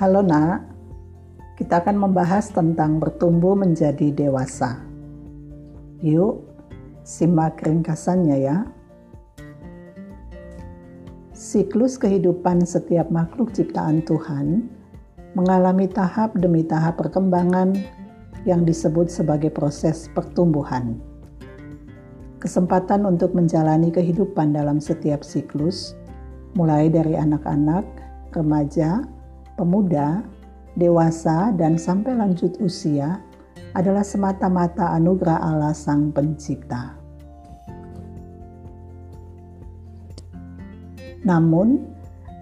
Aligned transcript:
Halo 0.00 0.24
nak, 0.24 0.64
kita 1.60 1.84
akan 1.84 2.00
membahas 2.00 2.48
tentang 2.48 2.96
bertumbuh 2.96 3.52
menjadi 3.52 4.08
dewasa. 4.08 4.80
Yuk, 6.00 6.40
simak 7.04 7.60
ringkasannya 7.60 8.36
ya. 8.40 8.64
Siklus 11.36 12.00
kehidupan 12.00 12.64
setiap 12.64 13.12
makhluk 13.12 13.52
ciptaan 13.52 14.00
Tuhan 14.00 14.72
mengalami 15.36 15.84
tahap 15.84 16.32
demi 16.32 16.64
tahap 16.64 16.96
perkembangan 16.96 17.76
yang 18.48 18.64
disebut 18.64 19.12
sebagai 19.12 19.52
proses 19.52 20.08
pertumbuhan. 20.16 20.96
Kesempatan 22.40 23.04
untuk 23.04 23.36
menjalani 23.36 23.92
kehidupan 23.92 24.56
dalam 24.56 24.80
setiap 24.80 25.20
siklus, 25.20 25.92
mulai 26.56 26.88
dari 26.88 27.20
anak-anak, 27.20 27.84
remaja, 28.32 29.19
pemuda, 29.60 30.24
dewasa, 30.80 31.52
dan 31.52 31.76
sampai 31.76 32.16
lanjut 32.16 32.56
usia 32.64 33.20
adalah 33.76 34.00
semata-mata 34.00 34.96
anugerah 34.96 35.36
Allah 35.36 35.76
Sang 35.76 36.08
Pencipta. 36.08 36.96
Namun, 41.20 41.84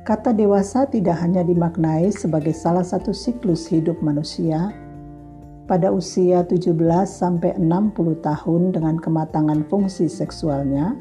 kata 0.06 0.30
dewasa 0.30 0.86
tidak 0.86 1.18
hanya 1.18 1.42
dimaknai 1.42 2.14
sebagai 2.14 2.54
salah 2.54 2.86
satu 2.86 3.10
siklus 3.10 3.66
hidup 3.66 3.98
manusia 3.98 4.70
pada 5.66 5.92
usia 5.92 6.46
17 6.46 6.72
sampai 7.05 7.58
60 7.60 8.24
tahun 8.24 8.72
dengan 8.72 8.96
kematangan 8.96 9.69
fungsi 9.69 10.08
seksualnya, 10.08 10.96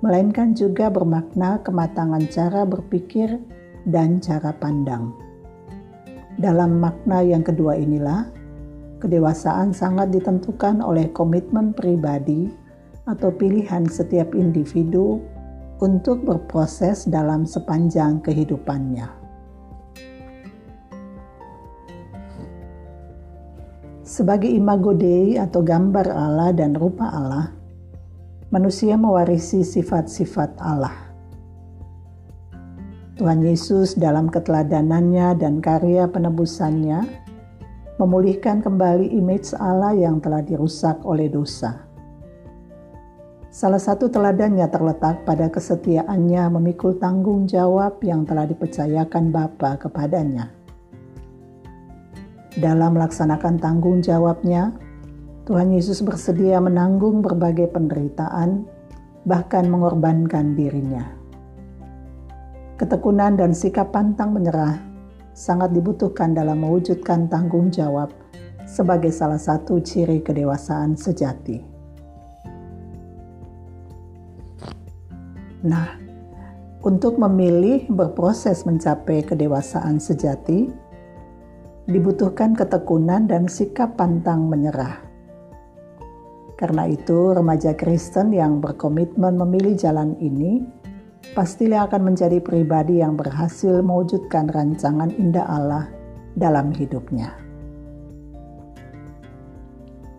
melainkan 0.00 0.56
juga 0.56 0.88
bermakna 0.88 1.60
kematangan 1.60 2.24
cara 2.32 2.64
berpikir 2.64 3.36
dan 3.84 4.24
cara 4.24 4.56
pandang. 4.56 5.23
Dalam 6.34 6.82
makna 6.82 7.22
yang 7.22 7.46
kedua 7.46 7.78
inilah, 7.78 8.26
kedewasaan 8.98 9.70
sangat 9.70 10.10
ditentukan 10.10 10.82
oleh 10.82 11.12
komitmen 11.14 11.70
pribadi 11.70 12.50
atau 13.06 13.30
pilihan 13.30 13.86
setiap 13.86 14.34
individu 14.34 15.22
untuk 15.78 16.26
berproses 16.26 17.06
dalam 17.06 17.46
sepanjang 17.46 18.18
kehidupannya. 18.24 19.06
Sebagai 24.04 24.50
imago 24.50 24.90
Dei 24.90 25.38
atau 25.38 25.62
gambar 25.62 26.06
Allah 26.10 26.50
dan 26.50 26.74
rupa 26.74 27.08
Allah, 27.08 27.50
manusia 28.50 28.98
mewarisi 28.98 29.62
sifat-sifat 29.62 30.58
Allah. 30.58 31.03
Tuhan 33.14 33.46
Yesus 33.46 33.94
dalam 33.94 34.26
keteladanannya 34.26 35.38
dan 35.38 35.62
karya 35.62 36.10
penebusannya 36.10 37.06
memulihkan 38.02 38.58
kembali 38.58 39.06
image 39.14 39.54
Allah 39.54 39.94
yang 39.94 40.18
telah 40.18 40.42
dirusak 40.42 40.98
oleh 41.06 41.30
dosa. 41.30 41.78
Salah 43.54 43.78
satu 43.78 44.10
teladannya 44.10 44.66
terletak 44.66 45.22
pada 45.22 45.46
kesetiaannya 45.46 46.58
memikul 46.58 46.98
tanggung 46.98 47.46
jawab 47.46 48.02
yang 48.02 48.26
telah 48.26 48.50
dipercayakan 48.50 49.30
Bapa 49.30 49.78
kepadanya. 49.78 50.50
Dalam 52.58 52.98
melaksanakan 52.98 53.62
tanggung 53.62 54.02
jawabnya, 54.02 54.74
Tuhan 55.46 55.70
Yesus 55.70 56.02
bersedia 56.02 56.58
menanggung 56.58 57.22
berbagai 57.22 57.70
penderitaan, 57.70 58.66
bahkan 59.22 59.70
mengorbankan 59.70 60.58
dirinya. 60.58 61.23
Ketekunan 62.74 63.38
dan 63.38 63.54
sikap 63.54 63.94
pantang 63.94 64.34
menyerah 64.34 64.82
sangat 65.30 65.70
dibutuhkan 65.70 66.34
dalam 66.34 66.58
mewujudkan 66.58 67.30
tanggung 67.30 67.70
jawab 67.70 68.10
sebagai 68.66 69.14
salah 69.14 69.38
satu 69.38 69.78
ciri 69.78 70.18
kedewasaan 70.18 70.98
sejati. 70.98 71.62
Nah, 75.62 75.96
untuk 76.82 77.14
memilih 77.16 77.86
berproses 77.88 78.66
mencapai 78.66 79.22
kedewasaan 79.22 80.02
sejati, 80.02 80.66
dibutuhkan 81.86 82.58
ketekunan 82.58 83.30
dan 83.30 83.46
sikap 83.46 83.94
pantang 83.94 84.50
menyerah. 84.50 84.98
Karena 86.58 86.90
itu, 86.90 87.32
remaja 87.32 87.72
Kristen 87.78 88.34
yang 88.34 88.58
berkomitmen 88.58 89.38
memilih 89.38 89.78
jalan 89.78 90.18
ini 90.18 90.83
pastilah 91.32 91.88
akan 91.88 92.12
menjadi 92.12 92.44
pribadi 92.44 93.00
yang 93.00 93.16
berhasil 93.16 93.80
mewujudkan 93.80 94.52
rancangan 94.52 95.08
indah 95.16 95.48
Allah 95.48 95.88
dalam 96.36 96.74
hidupnya. 96.76 97.32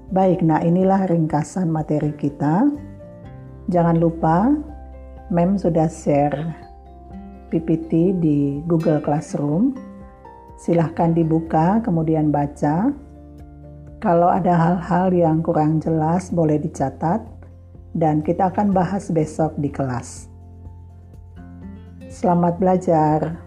Baik, 0.09 0.41
nah 0.41 0.61
inilah 0.61 1.05
ringkasan 1.05 1.69
materi 1.69 2.13
kita. 2.17 2.65
Jangan 3.69 3.97
lupa, 3.97 4.53
Mem 5.33 5.57
sudah 5.57 5.89
share 5.89 6.37
PPT 7.49 8.13
di 8.21 8.61
Google 8.69 9.01
Classroom. 9.01 9.73
Silahkan 10.61 11.11
dibuka, 11.11 11.81
kemudian 11.81 12.29
baca. 12.29 12.93
Kalau 13.99 14.29
ada 14.29 14.53
hal-hal 14.53 15.09
yang 15.09 15.41
kurang 15.41 15.81
jelas, 15.81 16.29
boleh 16.29 16.61
dicatat, 16.61 17.25
dan 17.97 18.21
kita 18.21 18.53
akan 18.53 18.69
bahas 18.69 19.09
besok 19.09 19.57
di 19.57 19.73
kelas. 19.73 20.34
Selamat 22.15 22.55
belajar. 22.55 23.44